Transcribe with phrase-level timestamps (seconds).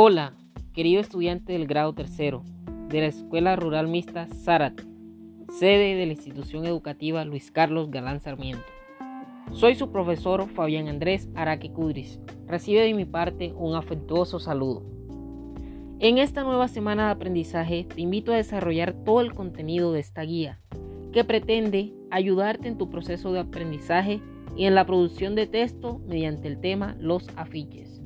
[0.00, 0.34] Hola,
[0.74, 2.44] querido estudiante del grado tercero
[2.88, 4.84] de la Escuela Rural Mixta Zárate,
[5.58, 8.62] sede de la institución educativa Luis Carlos Galán Sarmiento.
[9.50, 12.20] Soy su profesor Fabián Andrés Araque Cudris.
[12.46, 14.84] Recibe de mi parte un afectuoso saludo.
[15.98, 20.22] En esta nueva semana de aprendizaje te invito a desarrollar todo el contenido de esta
[20.22, 20.60] guía
[21.12, 24.20] que pretende ayudarte en tu proceso de aprendizaje
[24.56, 27.97] y en la producción de texto mediante el tema los afiches.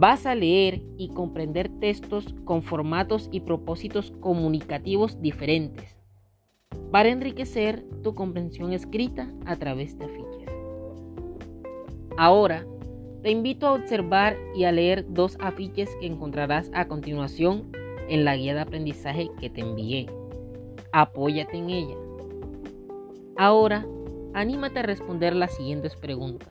[0.00, 5.96] Vas a leer y comprender textos con formatos y propósitos comunicativos diferentes
[6.92, 10.52] para enriquecer tu comprensión escrita a través de afiches.
[12.16, 12.64] Ahora,
[13.24, 17.72] te invito a observar y a leer dos afiches que encontrarás a continuación
[18.08, 20.06] en la guía de aprendizaje que te envié.
[20.92, 21.96] Apóyate en ella.
[23.36, 23.84] Ahora,
[24.32, 26.50] anímate a responder las siguientes preguntas.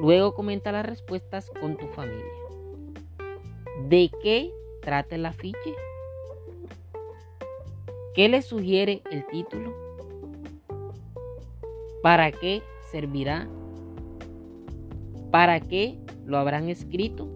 [0.00, 2.47] Luego comenta las respuestas con tu familia.
[3.86, 5.74] ¿De qué trata el afiche?
[8.12, 9.72] ¿Qué le sugiere el título?
[12.02, 13.48] ¿Para qué servirá?
[15.30, 17.28] ¿Para qué lo habrán escrito?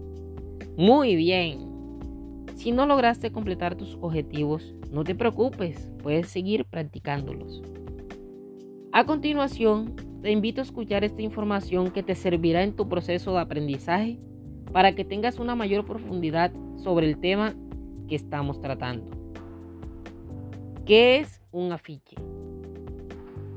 [0.75, 2.45] Muy bien.
[2.57, 7.63] Si no lograste completar tus objetivos, no te preocupes, puedes seguir practicándolos.
[8.91, 13.39] A continuación, te invito a escuchar esta información que te servirá en tu proceso de
[13.39, 14.19] aprendizaje
[14.73, 17.53] para que tengas una mayor profundidad sobre el tema
[18.09, 19.05] que estamos tratando.
[20.85, 22.17] ¿Qué es un afiche?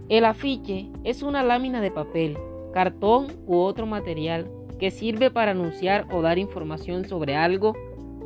[0.09, 2.39] El afiche es una lámina de papel
[2.73, 7.75] cartón u otro material que sirve para anunciar o dar información sobre algo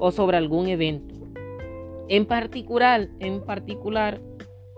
[0.00, 1.14] o sobre algún evento.
[2.08, 4.20] En particular, en particular,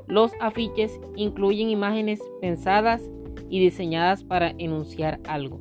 [0.06, 3.02] los afiches incluyen imágenes pensadas
[3.48, 5.60] y diseñadas para enunciar algo,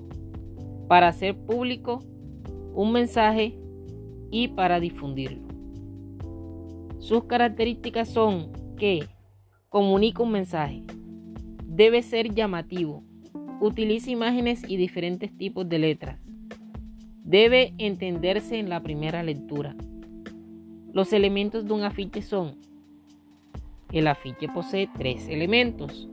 [0.90, 2.04] para hacer público
[2.74, 3.58] un mensaje
[4.32, 5.48] y para difundirlo.
[7.00, 9.06] Sus características son que
[9.70, 10.84] comunica un mensaje,
[11.66, 13.04] debe ser llamativo,
[13.62, 16.20] Utiliza imágenes y diferentes tipos de letras.
[17.24, 19.76] Debe entenderse en la primera lectura.
[20.94, 22.56] Los elementos de un afiche son,
[23.92, 26.10] el afiche posee tres elementos,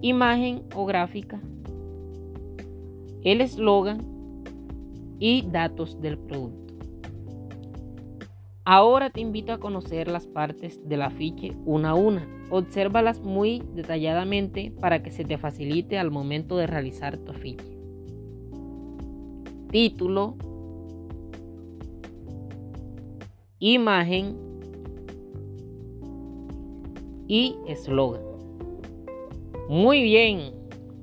[0.00, 1.42] imagen o gráfica,
[3.22, 4.15] el eslogan
[5.18, 6.74] y datos del producto.
[8.68, 12.26] Ahora te invito a conocer las partes del afiche una a una.
[12.50, 17.64] Obsérvalas muy detalladamente para que se te facilite al momento de realizar tu afiche.
[19.70, 20.34] Título,
[23.60, 24.36] imagen
[27.28, 28.22] y eslogan.
[29.68, 30.52] Muy bien,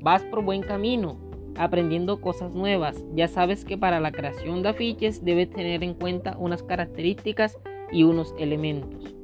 [0.02, 1.23] vas por buen camino
[1.58, 3.04] aprendiendo cosas nuevas.
[3.14, 7.58] Ya sabes que para la creación de afiches debes tener en cuenta unas características
[7.92, 9.16] y unos elementos.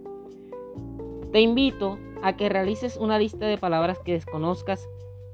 [1.32, 4.88] Te invito a que realices una lista de palabras que desconozcas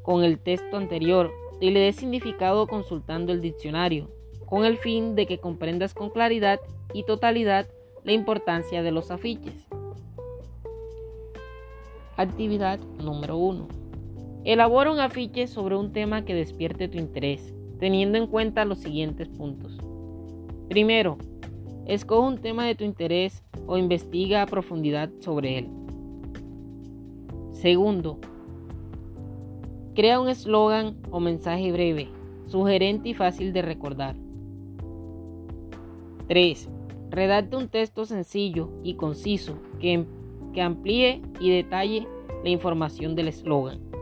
[0.03, 4.09] con el texto anterior y le des significado consultando el diccionario,
[4.45, 6.59] con el fin de que comprendas con claridad
[6.93, 7.67] y totalidad
[8.03, 9.67] la importancia de los afiches.
[12.17, 13.84] Actividad número 1.
[14.45, 19.27] Elabora un afiche sobre un tema que despierte tu interés, teniendo en cuenta los siguientes
[19.27, 19.75] puntos.
[20.69, 21.17] Primero,
[21.87, 25.69] escoge un tema de tu interés o investiga a profundidad sobre él.
[27.53, 28.19] Segundo,
[29.95, 32.09] crea un eslogan o mensaje breve,
[32.45, 34.15] sugerente y fácil de recordar.
[36.27, 36.69] 3.
[37.09, 42.07] Redacte un texto sencillo y conciso que amplíe y detalle
[42.43, 43.94] la información del eslogan.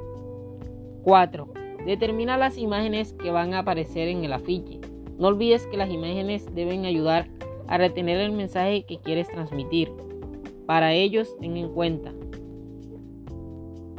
[1.03, 1.53] 4.
[1.85, 4.79] Determina las imágenes que van a aparecer en el afiche.
[5.17, 7.27] No olvides que las imágenes deben ayudar
[7.67, 9.91] a retener el mensaje que quieres transmitir.
[10.65, 12.13] Para ellos, ten en cuenta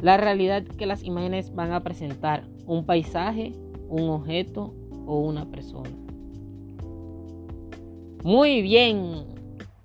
[0.01, 3.53] la realidad que las imágenes van a presentar, un paisaje,
[3.89, 4.73] un objeto
[5.07, 5.89] o una persona.
[8.23, 9.25] Muy bien.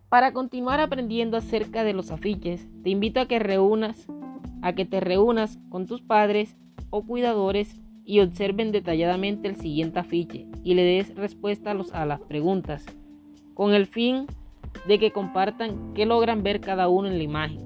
[0.08, 4.08] Para continuar aprendiendo acerca de los afiches, te invito a que reúnas,
[4.60, 6.56] a que te reúnas con tus padres
[6.90, 12.84] o cuidadores y observen detalladamente el siguiente afiche y le des respuesta a, las preguntas,
[13.54, 14.26] con el fin
[14.86, 17.60] de que compartan qué logran ver cada uno en la imagen.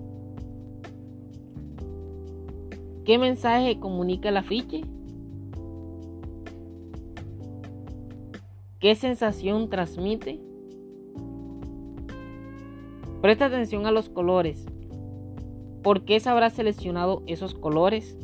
[3.05, 4.83] ¿Qué mensaje comunica el afiche?
[8.81, 10.41] ¿Qué sensación transmite?
[13.23, 14.67] Presta atención a los colores.
[15.83, 18.19] ¿Por qué se habrá seleccionado esos colores?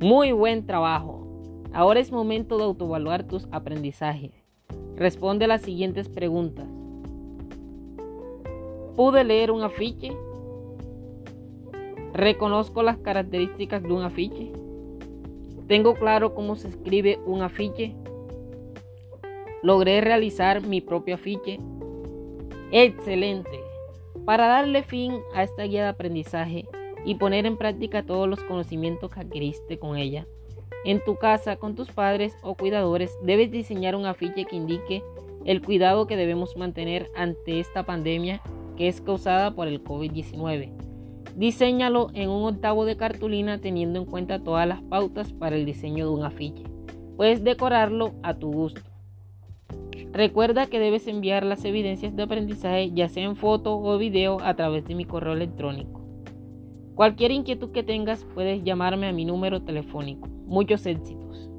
[0.00, 1.26] Muy buen trabajo.
[1.72, 4.30] Ahora es momento de autoevaluar tus aprendizajes.
[4.94, 6.66] Responde las siguientes preguntas.
[8.94, 10.12] ¿Pude leer un afiche?
[12.12, 14.52] ¿Reconozco las características de un afiche?
[15.66, 17.96] ¿Tengo claro cómo se escribe un afiche?
[19.62, 21.58] ¿Logré realizar mi propio afiche?
[22.70, 23.60] Excelente.
[24.26, 26.66] Para darle fin a esta guía de aprendizaje
[27.06, 30.26] y poner en práctica todos los conocimientos que adquiriste con ella,
[30.84, 35.02] en tu casa, con tus padres o cuidadores, debes diseñar un afiche que indique
[35.44, 38.40] el cuidado que debemos mantener ante esta pandemia
[38.76, 40.70] que es causada por el COVID-19.
[41.34, 46.06] Diseñalo en un octavo de cartulina teniendo en cuenta todas las pautas para el diseño
[46.06, 46.62] de un afiche.
[47.16, 48.82] Puedes decorarlo a tu gusto.
[50.12, 54.54] Recuerda que debes enviar las evidencias de aprendizaje ya sea en foto o video a
[54.54, 55.95] través de mi correo electrónico.
[56.96, 60.28] Cualquier inquietud que tengas puedes llamarme a mi número telefónico.
[60.46, 61.50] Muchos éxitos.